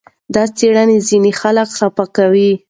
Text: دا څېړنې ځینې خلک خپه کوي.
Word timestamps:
دا 0.33 0.43
څېړنې 0.57 0.97
ځینې 1.07 1.31
خلک 1.41 1.67
خپه 1.77 2.05
کوي. 2.15 2.51